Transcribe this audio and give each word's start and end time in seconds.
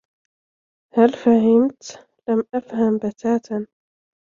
هل 0.93 1.11
فهمت؟ 1.13 2.07
"لم 2.29 2.43
أفهم 2.55 2.97
بتاتا." 2.97 3.67